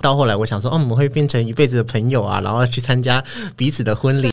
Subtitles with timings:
[0.00, 3.22] 到后来我想说，哦，我们会变成一辈子的朋友啊，然后去参加
[3.56, 4.31] 彼此的婚礼。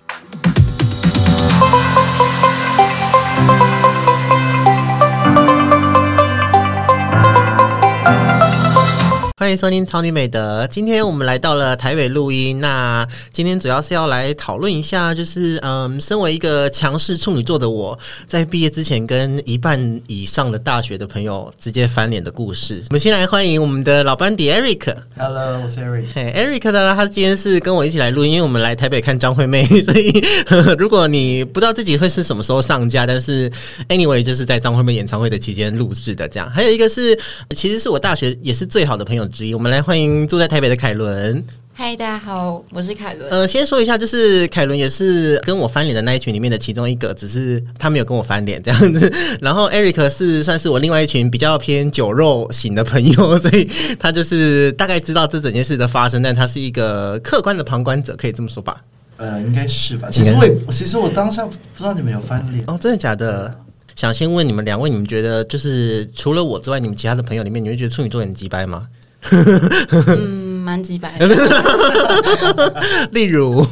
[9.49, 10.67] 欢迎收听超你美德。
[10.69, 12.62] 今天我们来到了台北录音。
[12.62, 13.03] 那
[13.33, 22.84] 今天主要是要来讨论一下，就是嗯，身为一个强势处女座的我，在毕业之前跟一半以上的大学的朋友直接翻脸的故事。
[22.91, 24.95] 我们先来欢迎我们的老班底 Eric。
[25.17, 26.05] Hello，我是 Eric。
[26.13, 30.11] 嘿，Eric 呢，他今天是跟我一起来录音，因为我们来台北看张惠妹，所以
[30.45, 33.52] 呵呵如果你不知道自己会是什么时候上架，但是
[33.88, 36.47] anyway 就是在张惠妹演唱会的期间录制的这样。
[36.52, 37.20] 还有一个是，
[37.55, 41.41] 其实是我大学也是最好的朋友之一，我们来欢迎住在台北的凯伦。
[41.73, 43.31] 嗨，大家好，我是凯伦。
[43.31, 49.09] 呃，先说一下，就是凯伦也是跟我翻脸的那一群里面的其中一个，只是他没有跟我翻脸这样子。
[49.39, 58.84] 然后 Eric 是算是我另外一群比较偏酒肉型的朋友，所以他就是大概知道这整件事的发生，但他是一个客观的旁观者，可以这么说吧？
[59.15, 60.10] 呃，应该是吧。
[60.12, 62.62] 其实我也，其实我当下不知道你们有翻脸。
[62.67, 63.57] 哦，真的假的？
[63.95, 68.86] 想先问你们两位，你们觉得就是除了我之外，你们其他的朋友里面，你会觉得处女座很鸡掰吗？
[69.31, 71.28] 嗯，蛮几百的。
[73.12, 73.66] 例如，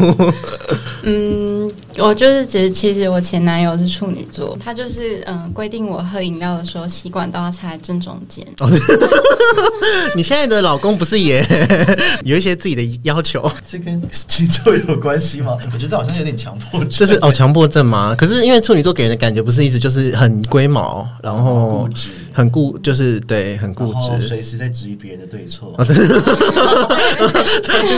[1.03, 8.45] 嗯，我就是觉得，其实我前男友是处女座，他就是嗯规定我喝饮料的时候，吸管都要插在正中间。
[10.15, 11.45] 你现在的老公不是也
[12.25, 13.49] 有一些自己的要求？
[13.69, 15.57] 这跟星座有关系吗？
[15.73, 16.89] 我觉得这好像有点强迫症。
[16.89, 18.13] 这是哦强迫症吗？
[18.17, 24.27] 可是因为处女座给人的感觉不是一直就是很龟毛，然后固执很固，就是对很固执。
[24.27, 25.73] 随时在质疑别人的对错。
[25.75, 25.87] 对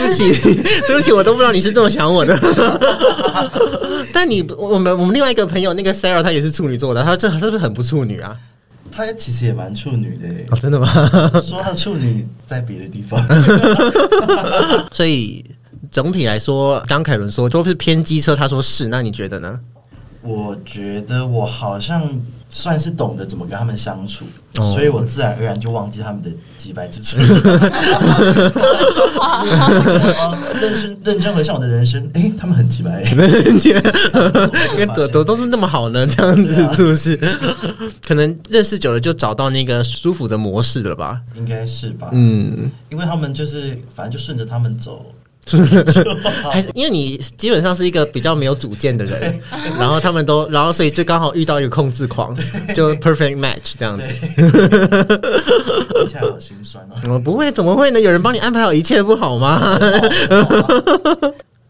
[0.00, 0.32] 不起，
[0.88, 2.34] 对不起，我都不知道你是这么想我的。
[4.14, 8.34] 但你我们我们另外一个朋友那个 Sarah 她也是处女座的，她这她是不是很不处女啊？
[8.90, 10.90] 她其实也蛮处女的耶哦，真的吗？
[11.46, 13.22] 说她处女在别的地方。
[14.90, 15.44] 所以
[15.92, 19.60] 总体来说，张凯伦说都是偏机车，他说是，那你觉得呢？
[20.22, 22.02] 我觉得我好像
[22.52, 24.24] 算是懂得怎么跟他们相处，
[24.58, 27.16] 哦所以我自然而然就忘记他们的几百之处。
[30.60, 33.02] 认真认真回想我的人生，诶，他们很击败。
[34.76, 37.16] 跟朵朵都是那么好呢，这样子是不是？
[38.06, 41.20] 可能认识久了就找到那个舒服的模式了吧？
[41.36, 42.08] 应该是吧？
[42.12, 45.06] 嗯，因为他们就是反正就顺着他们走，
[46.50, 49.40] 还是因为你基本上是一个比较没有主见的人，
[49.78, 52.36] 然后他们都，然后所以就刚好遇到一个控制狂，
[52.74, 54.02] 就 perfect match 这样子。
[54.04, 57.12] 听起来好心酸哦。
[57.12, 58.00] 我不会，怎么会呢？
[58.00, 59.76] 有人帮你安排好一切不好吗？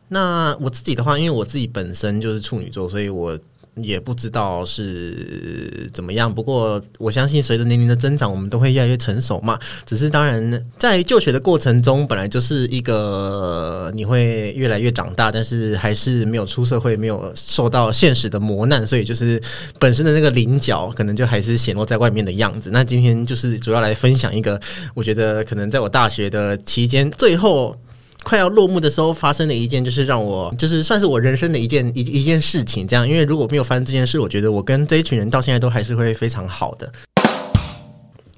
[0.09, 3.39] 那我自己的话，因为我自己本身就是处女座，所以我
[3.77, 6.33] 也不知道是怎么样。
[6.33, 9.59] 不过我相信，随着年龄的增长，我们都会越来越成熟嘛。
[9.87, 19.41] 只是当然，在就学的过程中，本来就是一个你会越来越长大，但是还是没有出社会，没有受到现实的磨难，所以就是
[19.79, 22.71] 本身的那个棱角，可能就还是显露在外面的样子。
[22.73, 24.61] 那今天就是主要来分享一个，
[24.95, 27.77] 我觉得可能在我大学的期间，最后。
[28.23, 32.87] 快要落幕的时候，发生了一件，就是让我，就是算是我人生的一件一一件事情。
[32.87, 36.93] 这样，因为如果没有发生这件事，我觉得我跟这一群人到现在都还是会非常好的。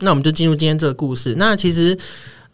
[0.01, 1.35] 那我们就进入今天这个故事。
[1.37, 1.99] 那其实。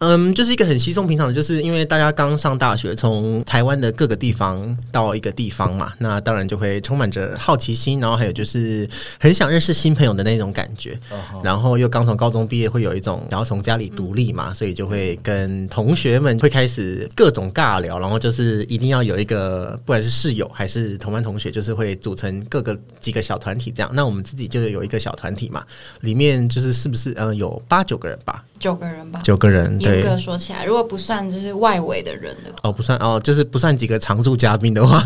[0.00, 8.88] 嗯，就是一个很稀松平常的，就是因为大家刚上大学，从台湾的各个地方到一个地方嘛，那当然就会充满着好奇心，然后还有就是
[9.18, 10.96] 很想认识新朋友的那种感觉。
[11.42, 23.90] 然后又刚从高中毕业，会有一种然后从家里独立嘛，所以就会跟同学们会开始各种尬聊，然后就是一定要有一个不管是室友还是同班同学，就是会组成各个几个小团体这样。
[23.92, 25.64] 那我们自己就有一个小团体嘛，
[26.02, 30.02] 里面就是是不是嗯、呃有八九个人吧，九个人吧，九个人对严。
[30.02, 35.04] 格说起来，如果不算就是外围的人的话，哦，不算哦，就是不算几个常驻嘉宾的话，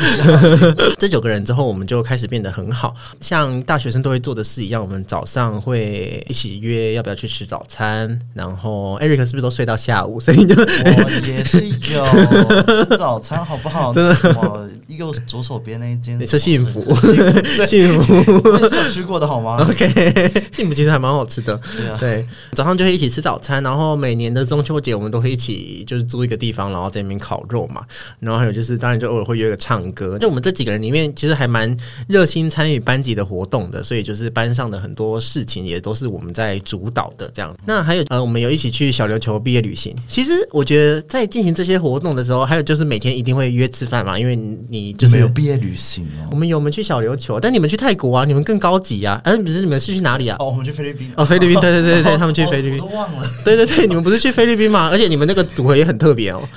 [0.98, 4.82] 这九个人之后，我们就开始变得很好，像大学生都会做的事一样。
[4.82, 10.20] 我们早上会一起约要不要去吃早餐，然后 Eric 是不是都睡到下午？
[10.20, 11.74] 所以就我也是有
[12.64, 13.92] 吃早餐，好不好？
[13.94, 16.82] 真的，我右左手边那一间你是幸福
[17.66, 21.58] 幸福幸福是有吃过的好吗？OK，幸福其实还蛮好吃的。
[21.76, 27.82] 对啊，对，早上就会一起吃早餐，然后每年的中秋节我们都会一起就是租一个地方，然后在那边烤肉嘛。
[28.20, 30.18] 然后还有就是，当然就偶尔会约个唱歌。
[30.18, 31.76] 就我们这几个人里面，其实还蛮
[32.06, 37.56] 热心参与班级的活动的，所以就是班上的很多事情也都是我们在主导的这样。
[37.66, 39.94] 那还有呃，我们有一起去小琉球毕业旅行。
[40.08, 46.28] 其实我觉得在进行这些活动的时候，还有就是每天一定会约吃饭嘛，因为你你就是没有毕业旅行哦。
[46.30, 49.20] 我们有我们去小琉球，但你们去泰国啊，你们更高级啊！
[49.24, 50.36] 哎、不是你们是去哪里啊？
[50.38, 51.10] 哦，我们去菲律宾。
[51.16, 53.30] 哦菲律宾对对对对他们去菲律宾哦我都忘了。
[53.44, 54.88] 对对对，你们不是去菲律宾吗？
[54.90, 56.48] 而且你们那个组合也很特别哦。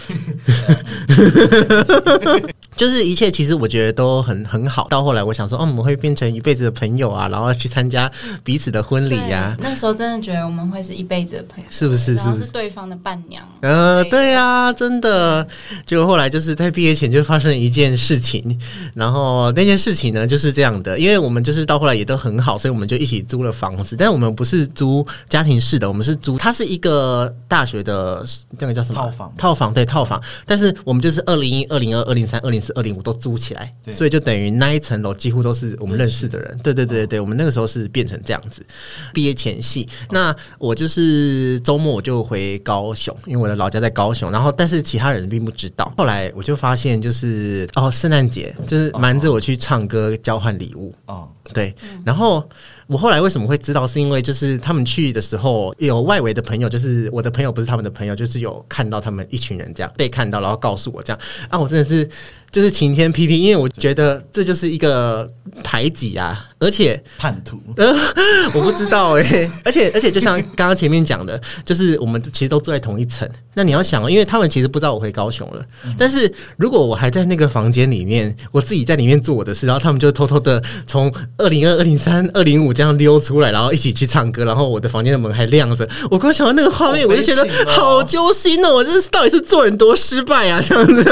[2.76, 4.88] 就是一切其实我觉得都很很好。
[4.90, 8.12] 到后来我想说，哦，我们会变成一辈子的朋友啊，然后去参加
[8.44, 12.16] 彼此的婚礼呀、对那时候真的觉得我们会是一辈子的朋友，是不是？
[12.16, 12.52] 然后是不是？
[12.52, 13.44] 对方的伴娘。
[13.62, 15.48] 呃，对对啊，真的。
[15.86, 18.60] 结果后来就是在毕业前就发生了一件事情，
[18.94, 28.26] 然后那件事情呢就是这样的，因为我们就是到后来也都很好，所以我们就一起租了房子，但是我们不是租家庭式的，我们是租它是一个大学的
[28.60, 36.58] 那个叫什么套房套房对套房，但是我们就是二零一、二零二、二零三、二零四、二零五都租起来，所以就等于那一层楼几乎都是我们认识的人。
[36.62, 38.66] 对对对对对，我们那个时候是变成这样子。
[39.14, 45.92] 毕业前夕，那我就是周末我就回高雄，因为我的老家在高雄，然后但是其他人并不知道。
[45.98, 50.94] 后来我就发现，就是哦，圣诞节就是瞒着我去唱歌交换礼物。
[51.08, 51.74] 哦，对，
[52.06, 52.48] 然后
[52.92, 61.20] 我后来为什么会知道，是因为就是他们去的时候，有外围的朋友，就是我的朋友不是他们的朋友，就是有看到他们一群人这样被看到，然后告诉我这样。
[61.48, 62.06] 啊，我真的是
[62.52, 65.32] 就是晴天霹雳，因为我觉得这就是一个
[65.64, 67.60] 排挤啊，而且叛徒。
[68.54, 73.28] 我不知道哎、而且而且就像刚刚前面讲的， 就是我们其实都住在同一层。
[73.54, 75.62] 那你要想哦，因为他们其实不知道我回高雄了，
[75.98, 85.86] 但是如果我还在那个房间里面，我自己在里面做我的事，然后他们就偷偷的从二零二、二零三、二零五这样溜出来，然后一起去唱歌，然后我的房间的门还亮着。
[86.10, 88.76] 我刚想到那个画面，我就觉得好揪心哦！
[88.76, 90.62] 我这是到底是做人多失败啊？
[90.62, 91.12] 这样子。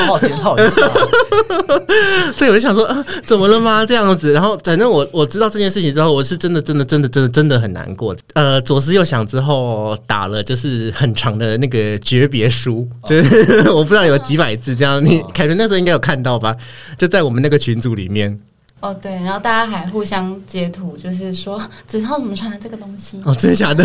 [0.00, 0.82] 好好检讨一下。
[2.36, 3.86] 对，我就想说啊，怎么了吗？
[3.86, 8.16] 这样子，然后反正我我知道这件事情之后，我是真的真的真的真的真的很难过。
[8.34, 15.04] 呃，左思右想之后，打了就是很长的那个诀别书，就是 我不知道有几百字这样。
[15.04, 16.56] 你凯伦那时候应该有看到吧？
[16.96, 18.38] 就在我们那个群组里面。
[18.80, 23.20] 哦，对，然后大家还互相截图，就是说子韬怎么穿的这个东西。
[23.24, 23.84] 哦，真的假的？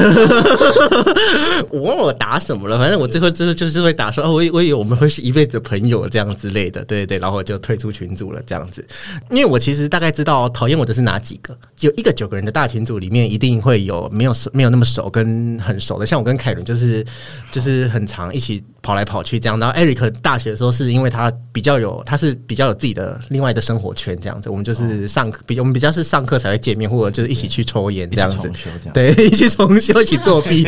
[1.72, 8.86] 我忘了打什么了，反正我最后就是就是会打说，哦，我以我以为我们会是一辈子朋友这样之类的，对对对，然后我就退出群组了这样子。
[9.32, 17.04] 因为我其实大概知道讨厌我的是哪几个，就一个九个人的大群组里面一定会有没有熟没有那么熟跟很熟的，像我跟凯伦就是
[17.52, 19.60] 就是很常一起跑来跑去这样。
[19.60, 28.52] 然后 Eric 大学的时候是因为他比较有他是比较有自己的另外的生活圈这样子，我们就是上课比我们比较是上课才会见面，或者就是一起去抽烟这样子。
[28.94, 30.68] 对， 一起重修，一起作弊，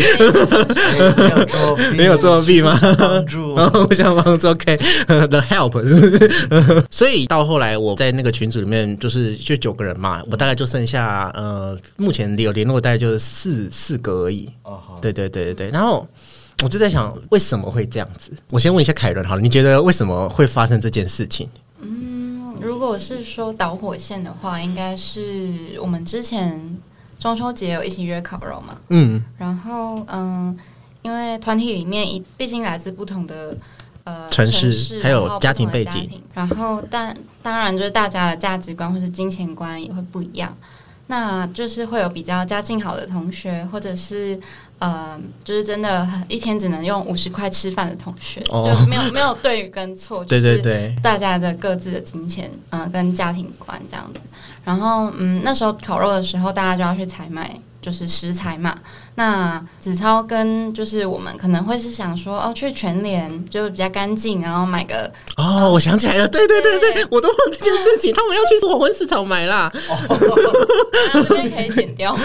[1.96, 2.80] 没有作弊，吗？
[2.98, 6.84] 帮助然后互相帮助， OK，the help 是不是？
[6.90, 14.50] 所以到后来我在那个群组里面，就是就九个人嘛，我大概就剩下呃，目前有联络大概就是四四个而已。
[14.64, 16.08] 哦，好，对对对对对，然后。
[16.64, 18.32] 我就在想，为什么会这样子？
[18.50, 21.50] 我先问一下凯伦好了，你觉得为什么会发生这件事情？
[21.82, 26.78] 嗯，如果是说导火线的话，应该是我们之前
[27.20, 30.58] 中秋节有一起约烤肉嘛，嗯，然后嗯，
[31.02, 33.56] 因为团体里面一毕竟来自不同的
[34.06, 40.56] 呃城市还有家庭背景然后但当然就是大家的价值观或是金钱观也会不一样，
[41.08, 44.40] 那就是会有比较家境好的同学，或者是
[44.80, 54.20] 呃，就是真的一天只能用五十块吃饭的同学，哦就没有没有对跟错， 对就是对对，大家的各自的金钱，嗯、跟家庭观这样子。
[54.64, 58.76] 然后，嗯，那时候烤肉的时候，大家就要去采买，就是食材嘛。
[59.18, 69.72] 那子超跟就是我们可能会是想说，哦，去全联就比较干净，然后买个哦，我想起来了，对对对对对，我都忘记这件事情，他们要去黄昏市场买啦。
[71.24, 72.16] 可以剪掉。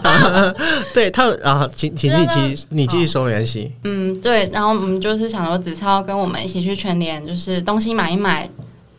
[0.94, 3.72] 对他啊，请请你继续你继续说联系。
[3.84, 8.48] 嗯，对，然后我们就是想说，子超跟我们一起去全联，就是东西买一买，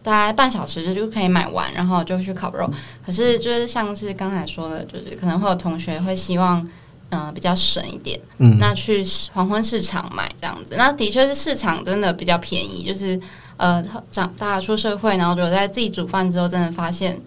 [0.04, 2.70] 大概半小时就可以买完，然后就去烤肉。
[3.06, 6.68] 可是就是像是刚才说的，就是可能会有同学会希望，
[7.10, 10.76] 嗯、比较省一点，嗯，那去黄昏市场买这样子。
[10.78, 13.20] 那的确是市场真的比较便宜，就是
[13.58, 17.20] 呃，长大出社会，然后就在自己煮饭之后，真的发现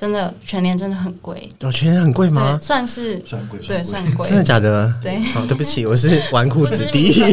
[0.00, 2.58] 真的全年真的很贵，哦全年很贵，吗？
[2.58, 4.90] 算是算贵，对算算贵真，的假的？
[5.02, 5.16] 对。
[5.36, 7.20] 哦，对不起，我是纨绔子弟。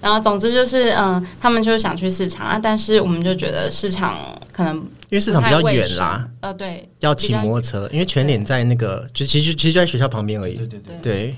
[0.00, 4.14] 然后总之就是，嗯、他们就是想去市场啊，但是我们就觉得市场
[4.50, 6.88] 可能因为市场比较远啦，，呃，对。
[7.00, 7.86] 要骑摩托车。
[7.92, 10.56] 因为全脸在那个，就其实其实就在学校旁边而已。
[10.56, 11.36] 贵对对对，对，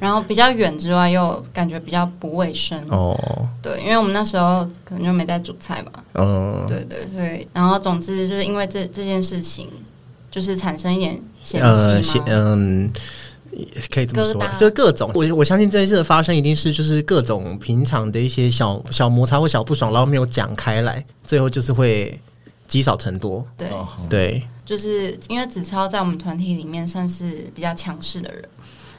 [0.00, 2.78] 然后比较远之外，又感觉比较不卫生。
[2.90, 3.16] 哦，
[3.62, 6.04] 对，因为我们那时候可能就没在煮菜吧。
[6.14, 9.68] 嗯，对对，所以然后总之就是因为这这件事情，
[10.30, 12.90] 就是产生一点嫌呃，弃嗯，
[13.90, 15.10] 可以这么说就是各种。
[15.14, 22.18] 我我相信这件事的发生，一定是就是各种平常的一些小小摩擦或小不爽，然后没有讲开来，最后就是会
[22.68, 23.46] 积少成多。
[23.56, 28.42] 对，哦对，就是因为子超在我们团体里面算是比较强势的人，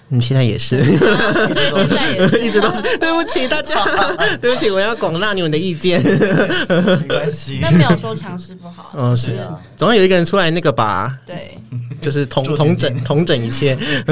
[0.09, 2.41] 你现在也是，现在也是。
[2.41, 2.81] 一直都是。
[2.97, 3.83] 对不起大家，
[4.41, 6.01] 对不起，我要广纳你们的意见。
[6.01, 7.59] 没关系。
[7.61, 8.91] 但没有说强势不好。
[8.95, 9.59] 嗯，是啊。
[9.75, 11.57] 总要有一个人出来那个吧，对。
[11.99, 13.75] 就是统做统整同整一切。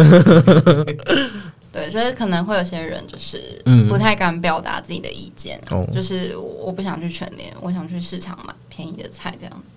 [1.71, 3.87] 对，所以可能会有些人就是嗯。
[3.87, 5.87] 不太敢表达自己的意见，哦。
[5.93, 9.73] 就是我不想去全联，我想去市场买便宜的菜这样子。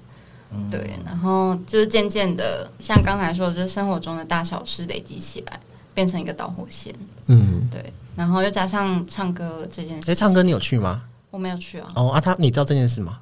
[0.52, 0.68] 嗯。
[0.70, 5.60] 对，然后就是渐渐的，像刚才说的，就是生活中的大小事累积起来，
[5.98, 6.94] 变成一个导火线。
[7.26, 11.02] 嗯，对，然后又加上唱歌这件事，哎，唱歌你有去吗？
[11.28, 13.18] 我没有去啊，哦啊，他你知道这件事吗？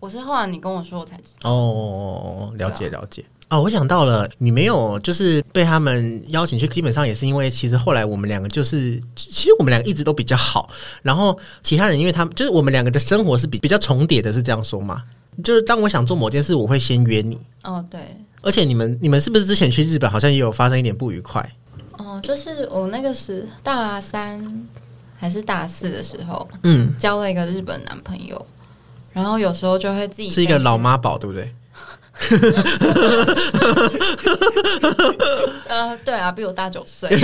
[0.00, 1.50] 我是后来你跟我说我才知道。
[1.50, 3.22] 哦，了解对了解。
[3.50, 10.70] 哦，我想到了，你没有就是被他们邀请去，基本上也是因为其实后来我们两个就是，其实我们两个一直都比较好，
[11.02, 15.02] 然后其他人因为他们就是我们两个的生活是比比较重叠的，是这样说吗？
[15.44, 18.00] 就是当我想做某件事，我会先约你，哦，对，
[18.40, 21.54] 而且你们你们是不是之前去日本好像也有发生一点不愉快？
[21.98, 24.66] 哦，就是我那个时大三
[25.18, 28.46] 还是大四的时候，嗯，交了一个日本男朋友，
[29.12, 31.54] 然后有时候就会自己是一个老妈宝，对不对？
[35.68, 37.10] 呃，对啊，比我大九岁，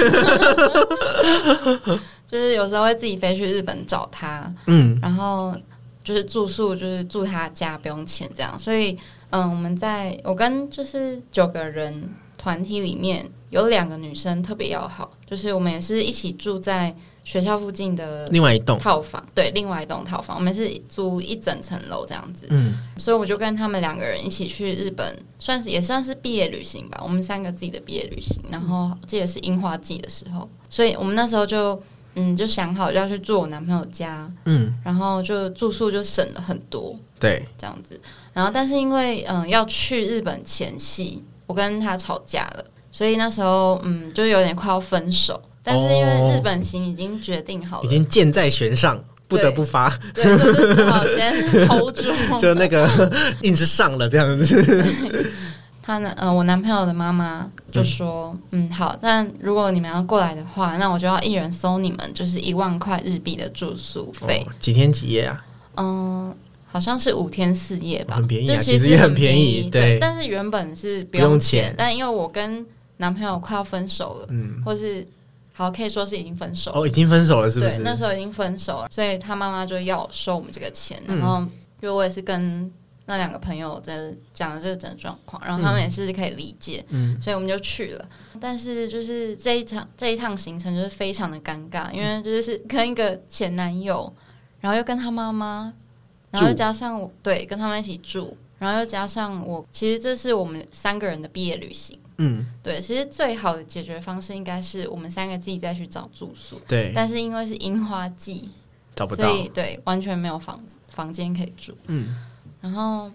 [2.27, 5.57] 就是有时候会自己飞去日本找他，嗯，然后
[6.03, 8.99] 就是住宿就是住他家不用钱这样，所以
[9.31, 26.99] 嗯，我们在我跟就是九个人团体里面有两个女生特别要好，就是我们也是一起住在学校附近的另外一栋，套房，对，另外一栋套房，我们是租一整层楼这样子，嗯，所以我就跟他们两个人一起去日本，算是也算是毕业旅行吧。
[27.03, 31.81] 我们三个自己的毕业旅行，然后这也是樱花季的时候，所以我们那时候就
[32.15, 38.01] 嗯就想好要去住我男朋友家，嗯，然后就住宿就省了很多对，这样子。
[38.33, 45.41] 然后但是因为嗯要去日本前夕，我跟他吵架了，所以那时候嗯就有点快要分手。
[45.63, 51.33] 但是因为日本行已经决定好了，已经箭在弦上，不得不发，对，所以就只好先
[51.69, 52.11] hold 住。
[52.41, 54.91] 就那个硬是上了这样子。
[55.83, 64.43] 他呢，呃，我男朋友的妈妈就说，嗯好，但如果你们要过来的话，那我就要一人收你们就是一万块日币的住宿费。
[64.47, 65.45] 哦几天几夜啊？
[65.77, 66.35] 嗯，
[66.67, 69.71] 好像是五天四夜吧，很便宜啊就其实也很很便宜宜。
[69.71, 72.67] 对但是原本是不用钱但因为我跟
[73.01, 75.07] 男朋友快要分手了，嗯，或是
[75.53, 76.81] 好可以说是已经分手了。
[76.81, 77.83] 哦，已经分手了，是不对，是？
[77.83, 81.41] 那时候已经分手了，所以他妈妈就要收我们这个钱，嗯然后
[81.81, 82.71] 因为我也是跟
[83.07, 88.09] 那两个朋友在讲了这个整个状况，然后他们也是可以理解，嗯所以我们就去了。
[88.39, 94.13] 但是就是这一场这一趟行程就是非常的尴尬，因为就是跟一个前男友，
[94.61, 95.73] 然后又跟他妈妈，
[96.31, 101.99] 然后又加上我对跟他们一起住，然后又加上我，其实这是我们三个人的毕业旅行。
[102.23, 108.51] 嗯，对，其实最好的解决方式应该是我们三个自己再去找住宿，对，但是因为是樱花季，
[108.95, 109.27] 找不到。
[109.27, 110.61] 所以对完全没有房
[110.91, 111.75] 房间可以住。
[111.87, 112.15] 嗯，
[112.61, 113.11] 然后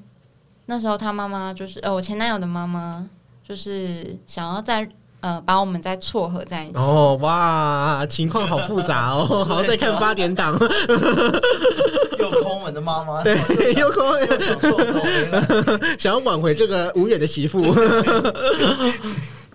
[0.65, 3.07] 那时候他妈妈就是呃我前男友的妈妈，
[3.43, 4.89] 就是想要再
[5.25, 6.77] 呃把我们再撮合在一起。
[6.77, 10.53] 哦哇，情况好复杂哦， 好再看八点档，
[12.19, 13.33] 又抠门的妈妈，对，
[13.73, 13.91] 又
[14.39, 15.79] 想做口碑了。
[15.97, 17.73] 想要挽回这个无缘的媳妇。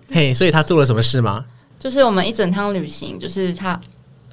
[0.09, 1.45] 嘿，所以他做了什么事吗？
[1.79, 3.79] 就是我们一整趟旅行，就是他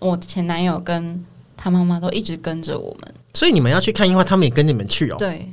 [0.00, 1.25] 我前男友跟
[1.57, 3.14] 他妈妈都一直跟着我们。
[3.35, 5.16] 所以你们要去看樱花，他们也跟你们去哦。
[5.21, 5.49] 对，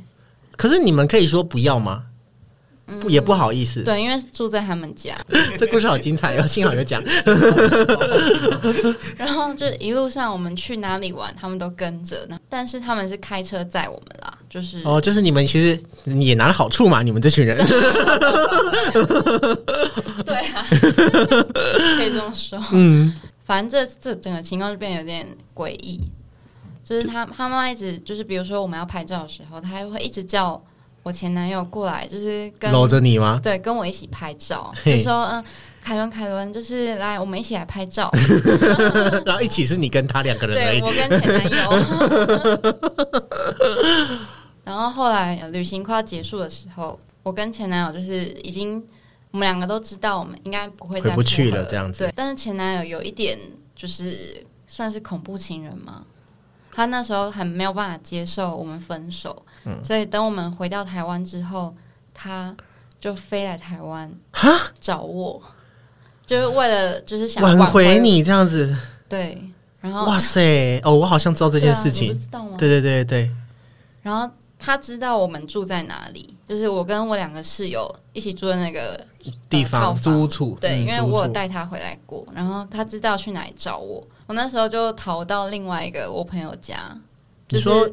[0.56, 2.02] 可是你们可以说不要吗？
[3.00, 3.80] 不也不好意思。
[3.80, 5.16] 嗯对，因为住在他们家，
[5.58, 7.02] 这故事好精彩哦，幸 好有讲。
[9.16, 12.26] 然后就一路上我们去哪里玩，他们都跟着。
[12.48, 17.56] 但是他们是开车载我们啦，就是哦，就是你们其实也拿了好处嘛，你们这群人。
[20.24, 22.62] 对啊，可以这么说。
[22.72, 23.12] 嗯，
[23.44, 26.00] 反正这这整个情况就变得有点诡异，
[26.84, 30.62] 就是他他妈妈一直就是，比如说我们要拍照的时候，他还会一直叫
[31.06, 33.38] 我前男友过来，就是跟搂着你吗？
[33.40, 35.44] 对跟我一起拍照，嘿就说嗯，
[35.80, 38.10] 凯伦凯伦，就是来我们一起来拍照，
[39.24, 40.56] 然后一起是你跟他两个人。
[40.56, 41.70] 对我跟前男友。
[44.66, 48.84] 然后后来呃旅行快要结束的时候，我跟前男友就是已经
[49.30, 53.38] 我们两个都知道我们应该不会再回不去了这样子对，但是前男友有一点
[53.76, 56.04] 就是算是恐怖情人嘛，
[56.76, 61.74] 他那时候很没有办法接受我们分手，嗯所以等我们回到台湾之后，
[62.12, 62.54] 他
[63.00, 64.12] 就飞来台湾
[64.78, 65.42] 找我。
[66.26, 68.76] 就是为了就是想挽回回你这样子，
[69.08, 69.42] 对，
[69.80, 72.56] 然后哇塞，哦，我好像知道这件事对啊情？
[72.58, 73.30] 对对对对，
[74.02, 74.28] 然后
[74.58, 79.00] 他知道我们住在哪里，就是我跟我两个室友一起住的那个
[79.48, 84.06] 地方租屋处，对，嗯因为我有带他回来过，然后他知道去哪里找我。
[84.26, 86.76] 我那时候就逃到另外一个我朋友家，
[87.48, 87.88] 就你说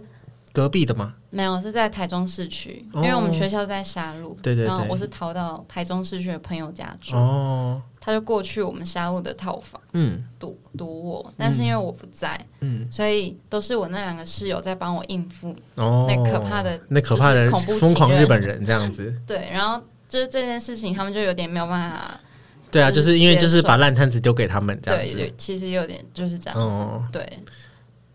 [0.51, 1.15] 隔壁的吗？
[1.29, 10.23] 没有是在台中市区，哦因为我们学校在沙鹿，对对对然后我是逃到台中市区的朋友家住，哦，他就过去我们沙鹿的套房嗯。
[10.39, 15.55] 堵堵我，但是因为我不在，嗯，所以都是我那两个室友在帮我应付。
[15.75, 17.49] 哦，那可怕的那可怕的
[17.79, 22.19] 疯狂日本人这样子， 对，然后就是这件事情，他们就有点没有办法，
[22.73, 26.59] 对啊，就就是是因为就是把烂摊子丢给他们这样，子，就其实有点就是这样。
[26.59, 27.21] 哦对，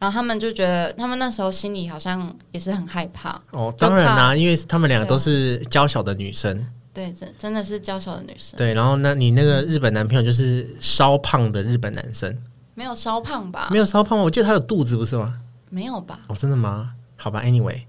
[0.00, 3.40] 然后他们就觉得，他们那时候心里好像也是很害怕。
[3.52, 12.36] 哦，当然啦、怕因为他们两个都是娇小的女生，对，真真的是娇小的女生，对，然后那你那个日本男朋友就是稍胖的日本男生，
[12.74, 13.68] 没有稍胖吧？
[13.70, 14.24] 没有稍胖吗？
[14.24, 15.34] 我记得他有肚子不是吗？
[15.70, 16.18] 没有吧？
[16.26, 16.90] 哦，真的吗？
[17.16, 17.80] 好吧，anyway，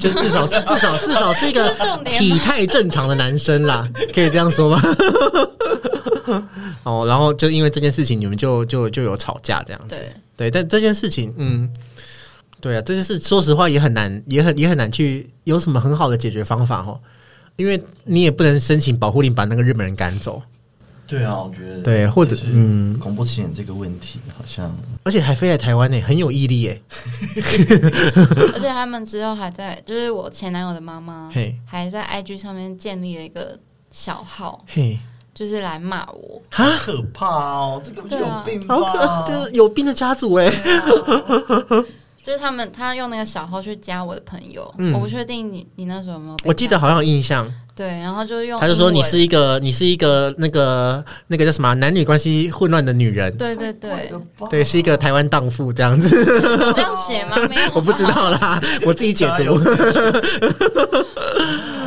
[0.00, 1.72] 就至少是 至少至少是一个
[2.06, 4.80] 体态正常的男生啦，可以这样说吗？
[6.84, 9.88] 哦，然后就因为这件事情，你们就就就有吵架这样子。
[9.88, 11.72] 对，对，但这件事情，嗯，
[12.60, 17.00] 对啊，这件事说实话也很难，也很也很难去有什么很好的解决方法哦，
[17.56, 20.42] 因为你也不能申请保护令把那个日本人赶走，
[21.06, 24.76] 对啊，我觉得对或者是嗯恐怖情人这个问题好像。
[25.04, 26.82] 而且还飞来台湾呢，很有毅力耶。
[28.52, 31.30] 而且他们之后还在，就是我前男友的妈妈
[31.64, 33.56] 还在 IG 上面建立了一个
[33.92, 34.98] 小号，嘿，
[35.38, 36.40] 就是来骂我。
[36.50, 38.74] 哈，可怕哦，这个就对啊有病吧？
[38.74, 40.50] 好可，这有病的家族哎。
[42.24, 46.36] 就是他们，他用那个小号去加我的朋友，嗯我不确定你你那时候有没有？
[46.42, 54.12] 我记得好像有印象，对，然后就用他就说你是一个你是一个那个那个叫什么啊男女关系混乱的女人，对对对，
[54.50, 57.36] 对，是一个台湾荡妇这样子，有这样写吗？
[57.48, 58.02] 没有，我不知。
[58.04, 59.54] 道啦，我自己解读。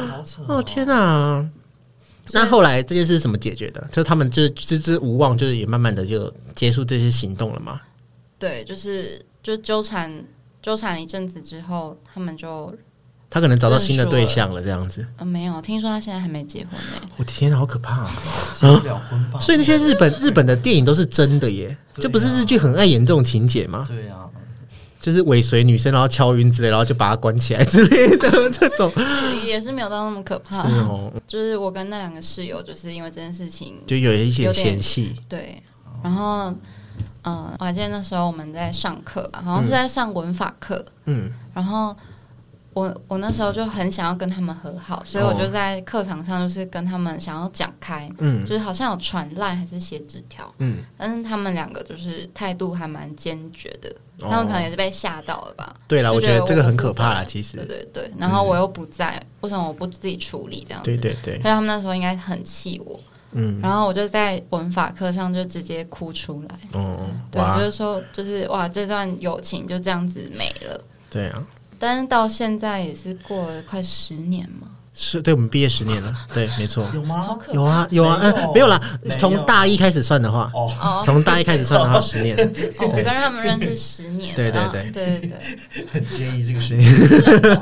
[0.07, 1.45] 好扯哦天哪！
[2.31, 3.87] 那后来这件事是怎么解决的？
[3.91, 7.81] 就他们就支支无望，就是也慢慢的就结束这些行动了嘛。
[8.37, 10.23] 对，就是就纠缠
[10.61, 12.73] 纠缠一阵子之后，他们就
[13.29, 15.05] 他可能找到新的对象了，这样子。
[15.17, 17.09] 呃没有，听说他现在还没结婚呢。
[17.17, 18.11] 我天哪，好可怕、啊！
[18.53, 19.39] 结不了婚吧？
[19.39, 23.83] 所以那些日本日本的电影都是真的耶，对啊就不是日剧很爱演这种情节吗？
[23.87, 24.28] 对啊，
[24.99, 28.91] 就是尾随女生，然后敲晕之类，然后就把她关起来之类的 这种。
[28.91, 30.67] 是也是没有到那么可怕。
[30.69, 35.15] 是，哦，就是我跟那两个室友，就是因为这件事情，就有一些嫌隙。
[35.29, 35.61] 对，
[36.03, 36.53] 然后
[37.23, 41.95] 嗯，我还记得那时候我们在上课吧，好像是在上文法课，嗯，然后
[42.73, 53.89] 我我那时候就很想要跟他们和好，所以我哦就在课堂上就是跟他们想要讲开，嗯就是好像有传烂还是写纸条，嗯，但是他们两个就是态度还蛮坚决的，
[54.21, 55.75] 哦他们可能也是被吓到了吧。
[55.87, 57.65] 对啦，我觉得这个很可怕其实对。
[57.65, 60.91] 对对，然后我又不在，为什么我不自己处理这样子？
[60.91, 62.99] 对对对，所以他们那时候应该很气我，
[63.31, 70.79] 嗯，然后我就在文法课上就直接哭出来，哦，对，哇就是说，就是哇，这段友情就这样子没了。
[71.09, 71.43] 对啊，
[71.79, 77.21] 但是到现在也是过了快十年嘛，是对我们毕业十年了， 对，没错，有吗？
[77.21, 78.79] 好可有啊有啊，嗯，没有啦
[79.17, 82.35] 从大一开始算的话，哦，哦从大一开始算的话，十年，
[82.79, 84.91] 哦，我跟他们认识十年，对对对。
[84.91, 86.91] 对对对，很介意这个十年。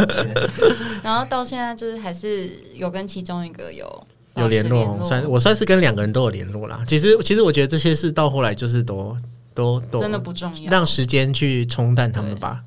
[1.03, 6.83] 然后到现在就是还是有跟其中一个有有联络，算我算是跟两个人都有联络啦。
[6.87, 9.15] 其实其实我觉得这些事到后来就是都
[9.53, 12.63] 都都真的不重要，让时间去冲淡他们吧。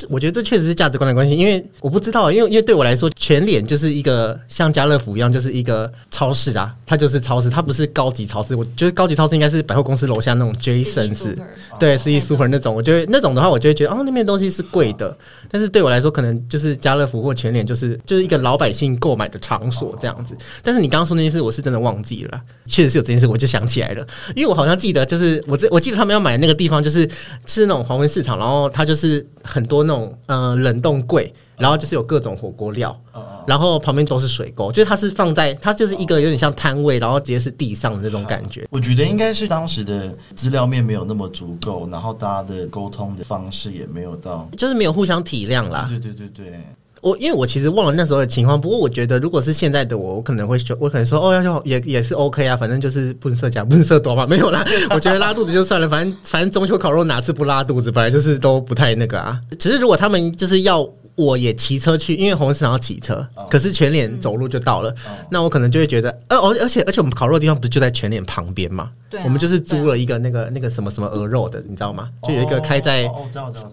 [0.00, 8.56] 这我觉得这确实是价值观的关系，因为我不知道，因为因为对我来说，全脸就是一个像家乐福一样，就是一个超市啊，它就是超市，它不是高级超市。
[8.56, 11.36] 我觉得高级超市应该是百货公司楼下那种 Jason 是，
[11.78, 15.14] 对，C Super 那种，我觉得那种的话，我就会觉得哦，那边东西是贵的，
[15.50, 20.34] 但是对我来说，可能就是家乐福或全脸，就是就是一个老百姓购买的场所这样子。
[20.62, 27.08] 但是你刚刚说那件事，我是真的忘记了，确实是有这件事，我就想起来了，因为我好像记得，就是我这我记得他们要买的那个地方，就是
[27.46, 32.96] 是那种黄昏市场，然后它就是很多那种呃冷冻柜，然后就是有各种火锅料。
[33.14, 38.64] 嗯然后旁边都是水沟，就是它是放在它就是一个有点像摊位，然后直接是地上的那种感觉。
[38.70, 44.48] 我觉得应该是当时的资料面没有那么足够，然后大家的沟通的方式也没有到。
[44.56, 45.88] 就是没有互相体谅啦。
[45.88, 46.60] 对对对对对，
[47.00, 54.64] 我因为我其实忘了那时候的情况，不过我觉得如果是现在的我，我可能会说，我可能说哦，要要也也是 OK 啊，反正就是不色假不色多嘛，没有啦。
[54.90, 59.40] 我觉得拉肚子就算了，反正反正中秋烤肉哪次不拉肚子，本来就是都不太那个啊。
[59.58, 60.86] 只是如果他们就是要
[61.20, 64.94] 我也骑车去，因为红市场要骑车，可是全脸走路就到了，
[65.30, 68.90] 那我可能就会觉得，呃，而而且而且我们烤肉的地方不是就在全脸旁边嘛？
[69.10, 72.08] 对啊我们就是租了一个那个那个什么什么鹅肉的，你知道吗？
[72.22, 73.10] 就有一个开在。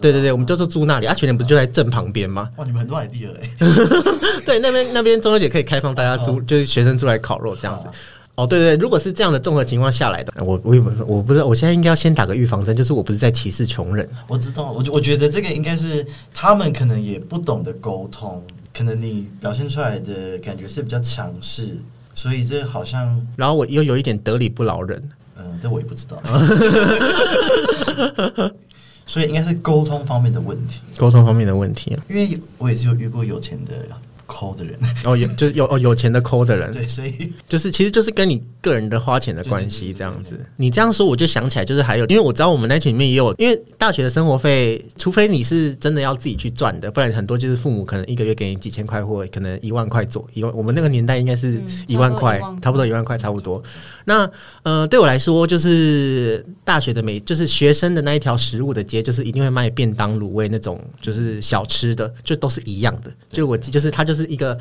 [0.00, 2.50] 对对对，我们就是租那里，啊，全脸不是就在正旁边吗？
[2.58, 3.50] 哇，你们很多 idea 哎，
[4.44, 7.86] 对，那边那边中秋节可以开放大家租，就是学生出来烤肉这样子。
[8.38, 14.08] 哦，对对，如果是这样的综合情况下来的，我我我我不知道，我现在应该要先打个预防针，就是我不是在歧视穷人。
[14.28, 18.40] 我知道，我我觉得这个应该是他们可能也不懂得沟通，
[18.72, 21.76] 可能你表现出来的感觉是比较强势，
[22.14, 25.02] 所以这好像，然后我又有一点得理不饶人，
[25.36, 26.22] 嗯，这我也不知道，
[29.04, 31.98] 所以应该是沟通方面的问题，沟通方面的问题。
[32.08, 33.84] 因为我也是有遇过有钱的
[34.38, 40.38] 抠的人，哦，有就是有哦有钱的抠的人，对，所以 就是其实就是跟你个人的花钱的关系这样子。
[40.54, 53.60] 你这样说，我就想起来，就是还有，因为我知道我们那群里面也有，因为大学的生活费，除非你是真的要自己去赚的，不然很多就是父母可能一个月给你几千块或可能一万块左一万，我们那个年代应该是嗯一万块差不多一万，块差不多一万块差不多。
[54.04, 54.30] 那
[54.62, 63.10] 呃，对我来说，就是大学的每就是学生的那一条食物的街，就是一定会卖便当、卤味那种，就是小吃的，就都是一样的。
[63.30, 64.58] 就我就是他就是一个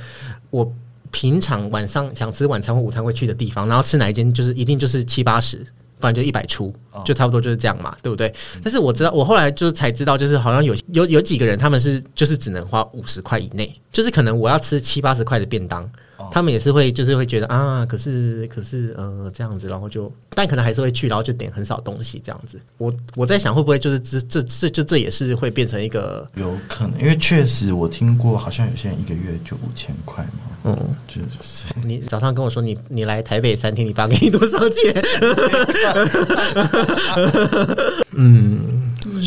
[0.49, 0.73] 我
[1.11, 5.65] 平常晚上想吃晚餐或午餐会去的地方，然后吃哪一间就是一定就是七八十。
[5.99, 6.71] 不然就一百出，
[7.03, 8.31] 就差不多就是这样嘛，对不对？
[8.61, 15.89] 但是我知道，我后来就才知道，就是好像有有有几个人，他们是就是只能花五十块以内，就是可能我要吃七八十块的便当，
[16.31, 22.59] 他们也是会就是会觉得啊，可是可是呃这样子，然后就但可能还是会去，然后就点很少东西这样子。
[22.77, 30.31] 我我在想会不会就是这这这就这也是会变成一个有可能，因为确实我听过，好像有些人一个月就五千块嘛，
[30.65, 31.65] 嗯，就是。
[31.83, 34.93] 你早上跟我说你你来台北三天，你爸给你多少钱？
[38.19, 38.66] 嗯，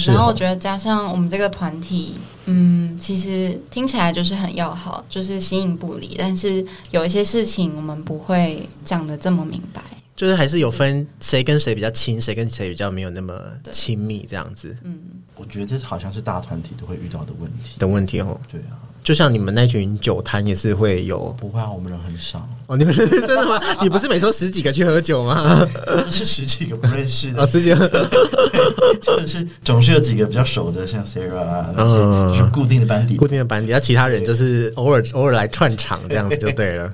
[0.07, 2.15] 然后我觉得加上我们这个团体，
[2.47, 9.83] 嗯，其实听起来就是很要好，就是形影不离，但是有一些事情我们不会讲的这么明白。
[10.17, 13.35] 就是还是有分谁跟谁比较亲，谁跟谁比较没有那么
[13.73, 15.01] 亲密这样子嗯
[15.35, 17.79] 我觉得这好像是大团体都会遇到的问题。
[17.79, 18.39] 的问题哦。
[18.53, 23.61] 对啊，就像你们那群酒摊也是会有不会啊，我们人很少，哦，你们是 真的吗？
[23.83, 25.67] 你不是每周十几个去喝酒吗？
[26.11, 27.89] 是十几个不认识的哦，，十几个。
[29.01, 33.17] 就是总是有几个比较熟的，像 Sarah 啊那些，嗯就是固定的班底。
[33.17, 36.93] 固定的班底，那其他人就是偶尔偶尔来串场这样子就对了。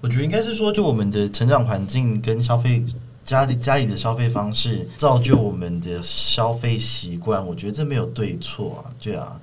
[0.00, 2.82] 我觉得应该是说，就我们的成长环境跟消费
[3.24, 7.44] 家里家里的消费方式，造就我们的消费习惯。
[7.46, 9.38] 我觉得这没有对错啊，对啊，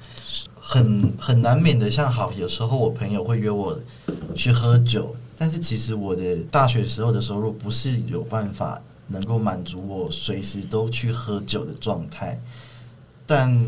[0.69, 1.89] 很很难免的。
[1.89, 3.75] 像好，有时候我朋友会约我
[4.35, 12.39] 去喝酒，但是其实我的大学时候的收入不是有办法能够满足我随时都去喝酒的状态，
[13.25, 13.65] 但。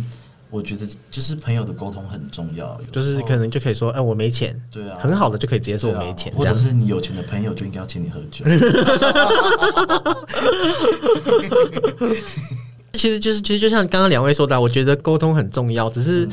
[0.52, 6.30] 我觉得就是朋友的沟通很重要，就是可能就可以说，哎、我没钱，对啊，很好的就可以直接说我没钱。
[6.34, 8.44] 或者是你有钱的朋友就应该要请你喝酒。
[12.94, 15.90] 其实就是，其实就像刚刚两位说的啊，我觉得沟通很重要。
[15.90, 16.28] 只是，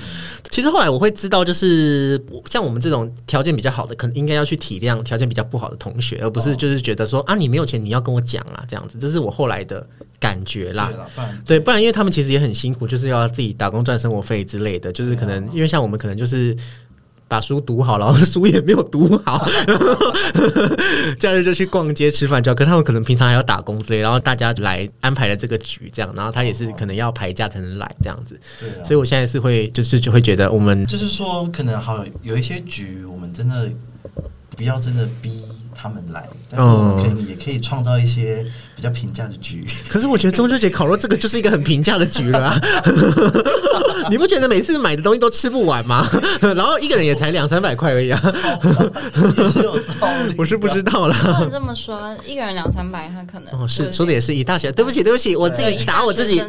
[0.51, 8.99] 其实后来我会知道，就是像我们这种条件比较好的，可能应该要去体谅条件比较不好的同学，而不是就是觉得说啊，你没有钱，你要跟我讲啊，这样子。
[8.99, 9.87] 这是我后来的
[10.19, 10.89] 感觉啦。
[10.91, 16.57] 对啦，不然对，不然因为他们其实也很辛苦，就是要自己打工赚生活费之类的，就是可能因为像我们可能就是。
[17.29, 19.85] 把书读好，然后书也没有读好，然 后
[21.19, 28.83] 假日就去逛街吃饭，就可他们可能平常还要打工之类，然后大家来安排了这个局，这样，然后他也是可能要排假才能来这样子，对啊。
[28.83, 33.71] 所以我现在是会就是就会觉得我们就是说，可能好有一些局，我们真的
[34.57, 35.31] 不要真的逼
[35.81, 39.65] 他们来，但是我们可以也可以创造一些比较平价的局。
[39.89, 42.61] 可是我觉得中秋节烤肉这个就是一个很平价的局了啊！
[44.11, 46.05] 你不觉得每次买的东西都吃不完吗？
[46.57, 48.21] 然后一个人也才两三百块而已啊！
[49.63, 51.51] 有道理，我是不知道不能。
[51.51, 56.43] 这么说，一个人两三百，他可能哦，是说的也是以大学，对不起，对不起，我自己打我自己。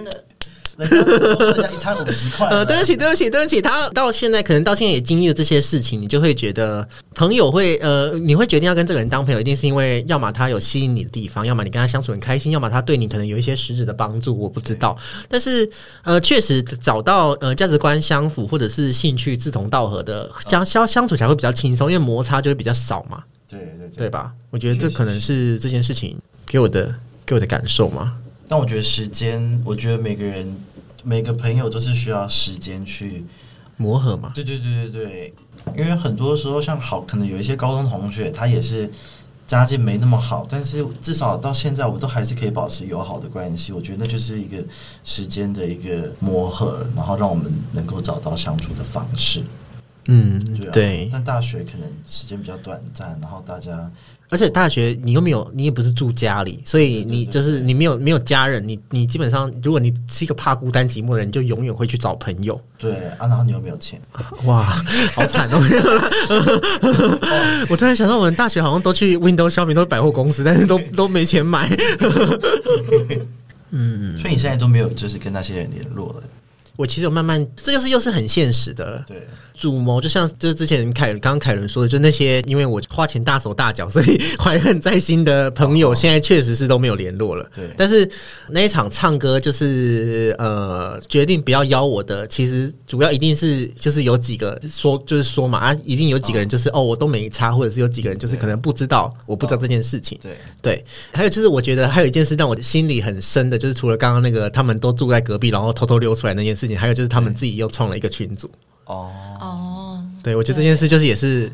[0.85, 3.61] 一餐五十块， 呃，对不起，对不起，对不起。
[3.61, 14.37] 他到现在可能到现在也经历了这些事情，你就会觉得朋友会呃，你会决定要跟这个人当朋友，一定是因为要么他有吸引你的地方，要么你跟他相处很开心，要么他对你可能有一些实质的帮助。
[14.37, 14.95] 我不知道，
[15.27, 15.69] 但是
[16.03, 24.09] 呃，确实找到呃价值观相符或者是兴趣志同道合的相相相处起来会比较轻松，因为摩擦就会比较少嘛，对对对？
[24.09, 24.31] 吧？
[24.49, 26.93] 我觉得这可能是这件事情给我的
[27.25, 28.13] 给我的感受嘛。
[28.47, 30.55] 但我觉得时间，我觉得每个人
[31.03, 33.25] 每个朋友都是需要时间去
[33.77, 35.33] 磨合嘛，对对对对对，
[35.77, 38.91] 因为很多时候像好，可能有一些高中同学，他也是
[39.47, 43.71] 家境没那么好，但是至少到现在，我们都还是可以保持友好的关系。
[43.71, 44.57] 我觉得那就是一个
[45.03, 49.41] 时间的一个磨合，然后让我们能够找到相处的方式。
[50.11, 53.89] 嗯对啊，对，但大学可能时间比较短暂，然后大家
[54.31, 62.59] 而且大学你又没有，你也不是住家里，所以你就是你没有没有家人，你你基本上如果你是一个怕孤单寂寞的人，你就永远会去找朋友。
[62.77, 63.99] 对啊，然后你又没有钱，
[64.45, 64.63] 哇，
[65.13, 65.59] 好惨哦！
[67.69, 71.69] 我突然想到，我们大学好像都去 Windows Shopping，都是百货公司，但是都都没钱买。
[73.71, 76.23] 嗯所以你现在都没有就是跟那些人联络了。
[76.79, 79.03] 我其实有慢慢，这就是又是很现实的了。
[79.05, 87.45] 对，主谋就像就是之前凯刚刚凯伦说的，就那些因为我花钱大手大脚，所以 怀恨在心的朋友，现在确实是都没有联络了。
[87.53, 88.09] 对但是
[88.47, 100.17] 那一场唱歌就是呃决定不要邀我的，其实主要一定是就是有几个说就是说嘛啊，一定有几个人就是哦我都没差，或者是有几个人就是可能不知道我不知道这件事情。
[100.23, 108.49] 对，对，还有就是我觉得还有一件事让我心里很深的，就是除了刚刚那个他们都住在隔壁，然后偷偷溜出来那件事情，还有就是他们自己又创了一个群组。
[108.85, 111.51] 哦，哦，对，我觉得这件事就是也是，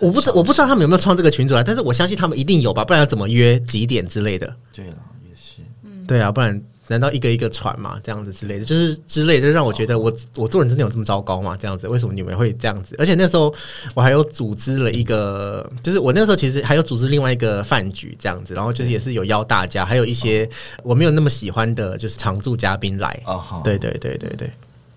[0.00, 4.56] 我不知我不知道他们有没有创这个群组啊，但是我相信他们一定有吧，不然要怎么约几点之类的？
[4.72, 4.96] 对了，
[5.28, 5.60] 也是，
[6.06, 11.56] 对啊，不然难道一个一个传嘛，这样子之类的，就是之类的，就让我觉得我我做人真的有这么糟糕吗？
[11.58, 12.94] 这样子，为什么你们会这样子？
[12.98, 13.54] 而且那时候
[13.94, 20.48] 我还有组织了一个，就是我那时候其实还有组织另外一个饭局这样子，然后就是也是有邀大家，还有一些
[20.82, 23.18] 我没有那么喜欢的，就是常驻嘉宾来。
[23.24, 24.50] 哦好，对对对对对，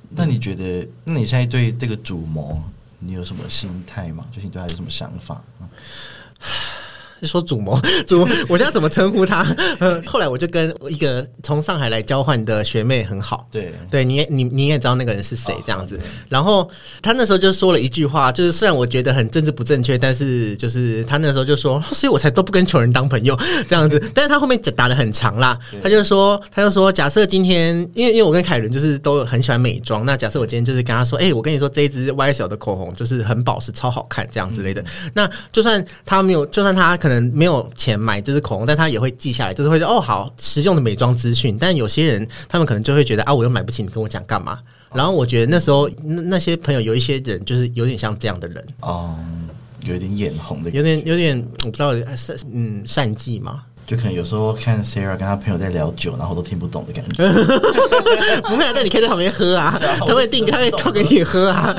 [0.09, 2.61] 那你觉得，那你现在对这个主谋，
[2.99, 4.25] 你有什么心态吗？
[4.31, 5.41] 就是你对他有什么想法？
[7.21, 9.45] 是说主谋， 主谋，我现在怎么称呼他？
[9.79, 13.47] 呃，后来我就跟一个从上海来交换的学妹很好。
[13.51, 15.97] 对，对，你也你你也知道那个人是谁哦这样子。
[15.97, 16.69] 对，然后
[17.01, 41.57] 他那时候就说了一句话，就是虽然我觉得很政治不正确，但是就是他那时候就说， 所以我才都不跟穷人当朋友这样子，但是他后面打的很长啦，他就说他就说，假设今天因为因为我跟凯伦就是都很喜欢美妆，那假设我今天就是跟他说，哎、我跟你说这一支 YSL 的口红就是很保湿，超好看这样之类的，那就算他没有，就算他可能没有钱买这支口红，但他也会记下来，就是会说哦好实用的美妆资讯。
[41.59, 44.59] 但有些人他们可能就会觉得啊，我又买不起，你跟我讲干嘛？
[44.93, 49.15] 然后我觉得那时候那那些朋友有一些人就是有点像这样的人，哦，
[49.81, 57.17] 有一点眼红的，有点有点我不知道 善嗯善计嘛，就可能有时候看 Sarah 跟她朋友在聊酒，然后都听不懂的感觉。
[58.47, 61.75] 不会啊，但你可以在旁边喝啊， 他会订他会倒给你喝啊。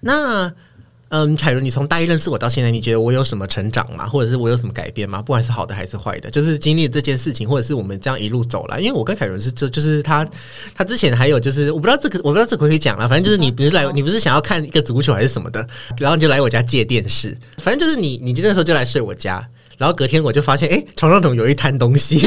[0.00, 0.52] 那
[1.12, 4.08] 嗯，凯伦，你从大一认识我到现在，你觉得我有什么成长吗？
[4.08, 5.20] 或者是我有什么改变吗？
[5.20, 8.80] 不管是好的还是坏的，就是经历这件事情，或者是我们这样一路走来。
[8.80, 10.26] 因为我跟凯伦是就就是他
[10.74, 19.46] 他之前还有就是我不知道这个我不知道这个可以讲了，反正就是你不是来你不是想要看一个足球还是什么的，然后你就来我家借电视，反正就是你你就那时候就来睡我家。
[19.82, 22.24] 然后隔天我就发现，哎、床上怎么有一滩东西？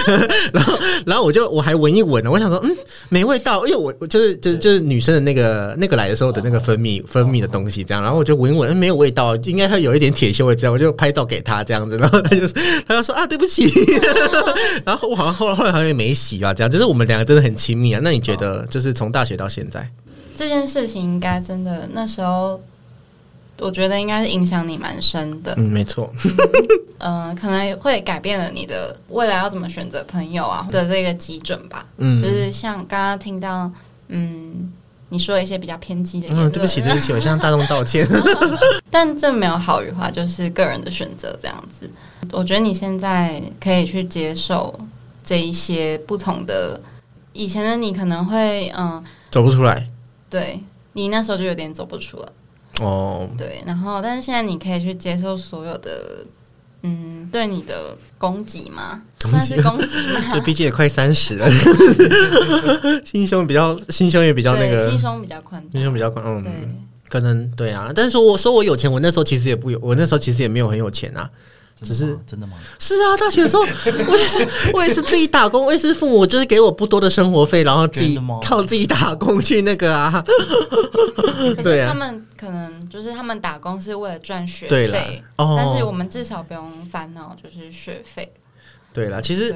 [0.50, 2.74] 然后，然后我就我还闻一闻呢，我想说，嗯，
[3.10, 8.02] 没味道，因为我我就是就是就是女生的那个那个来的时候的那个分泌分泌的东西，这样。
[8.02, 11.98] 然后我就闻一闻，嗯没有味道，应该会有一点铁锈味，这样我就拍照给他这样子。
[11.98, 12.48] 然后他就
[12.88, 13.70] 他就说啊，对不起。
[14.86, 18.00] 然后我好像后来后来好像也没洗吧，这样就是我们两个真的很亲密啊。
[18.02, 19.86] 那你觉得，就是从大学到现在，
[20.34, 22.58] 这件事情应该真的那时候，
[23.60, 25.54] 我觉得应该是影响你蛮深的。
[25.56, 26.12] 嗯，没错，
[26.98, 31.84] 嗯、可能会改变了你的未来要怎么选择朋友啊的这个基准吧。
[31.98, 33.70] 嗯就是像刚刚听到，
[34.08, 34.72] 嗯，
[35.10, 38.06] 你说一些比较偏激的，嗯，对不起，对不起，我向大众道歉。
[38.90, 41.88] 但这没有好与坏，就是个人的选择这样子。
[42.32, 44.78] 我觉得你现在可以去接受
[45.24, 46.80] 这一些不同的，
[47.32, 49.88] 以前的你可能会，嗯，走不出来
[50.28, 50.60] 对
[50.92, 52.28] 你那时候就有点走不出来，
[52.80, 56.24] 哦，对，然后但是现在你可以去接受所有的，
[56.82, 59.02] 嗯，对你的攻击吗？
[59.20, 60.20] 算是攻击吗？
[60.34, 61.48] 就毕竟也快三十了，
[63.04, 66.52] 心胸比较心胸也比较那对，个心胸比较宽大，心胸比较宽，嗯，对。
[67.08, 67.90] 可能对啊。
[67.94, 71.28] 但是说我说我有钱，我那时候其实也不有，我那时候其实也没有很有钱啊。
[71.82, 72.56] 只是真的吗？
[72.78, 73.62] 是啊，大学的时候
[74.08, 80.22] 我也是我也是自己打工，我也是父母就是给我不多的生活费，然后自己靠自己打工去那个啊。
[81.56, 88.30] 可对啊是他们可能就是他们打工是为了赚学费，哦但是我们至少不用烦恼就是学费。
[88.92, 89.54] 对了，其实，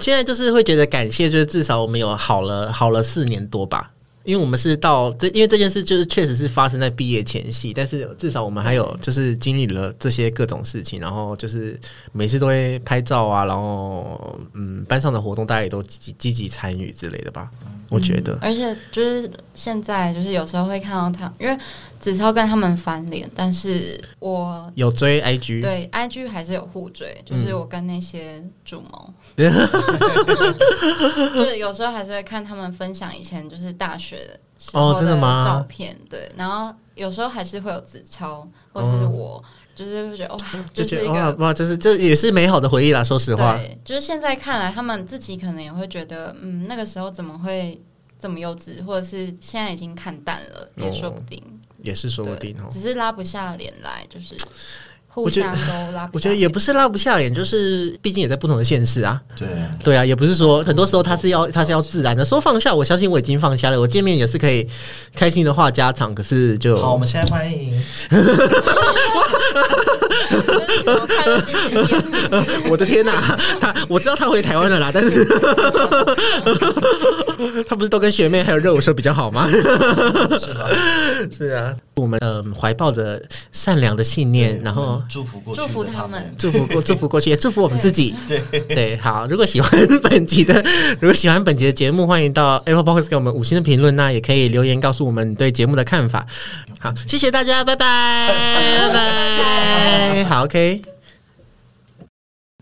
[0.00, 3.90] 现在就是会觉得感谢，就是至少我们有好了好了四年多吧。
[4.24, 11.78] 因为我们是到这，因为这件事就是确实是发生在毕业前夕，但是至少我们还有就是经历了这些各种事情，然后就是
[12.12, 17.50] 每次都会拍照啊，然后嗯，班上的活动大家也都积极积极参与之类的吧。
[17.88, 21.58] 我觉得，而且就是现在就是有时候会看到他，因为
[22.00, 29.44] 子超跟他们翻脸，但是我有追 IG，对 IG 还是有互追，就是我跟那些主谋， 就
[31.44, 39.42] 是有时候还是会看他们分享以前就是大学学的时哦候真的吗照片，对，然后有时候还是会有子超或是我，
[39.74, 40.38] 就是会觉得哇，
[40.74, 41.36] 就就是一觉得哇个。
[41.38, 43.02] 哇，这是这也是美好的回忆啦。
[43.02, 47.80] 说实话，对，就是现在看来，他们自己可能也会觉得，嗯，那个时候怎么会
[48.20, 51.42] 这么幼稚，或者是现在已经看淡了，也说不定。
[51.82, 52.68] 也是说不定哦。
[52.70, 54.36] 只是拉不下脸来，就是
[55.14, 56.10] 互我觉得相都拉不下脸。
[56.14, 59.20] 我觉得也不是拉不下脸，就是毕竟也在不同的现实啊。
[59.38, 59.46] 对，
[59.84, 63.78] 对啊，也不是说很多时候他是要他是要自然的说放下，我相信我已经放下了。
[63.78, 64.66] 我见面也是可以
[65.14, 67.78] 开心的话家常，可是就好，我们现在欢迎
[72.70, 75.24] 我的天呐、他我知道他回台湾了啦，但是
[77.68, 79.48] 他不是都跟学妹还有热舞社比较好吗？
[79.48, 80.68] 是啊？
[81.30, 83.20] 是啊，我们嗯怀抱着
[83.52, 88.14] 善良的信念，然后祝福过去祝福他他们祝福过祝福过去，也祝福我们自己。
[88.28, 89.70] 对，对，好，如果喜欢
[90.02, 90.62] 本集的，
[91.00, 96.26] 如果喜欢本集的节目，欢迎到 Apple Podcast 给我们五星的评论，那也可以留言告诉我们你对节目的看法。
[96.82, 100.91] 好，谢谢大家，拜拜，拜拜， 好，OK。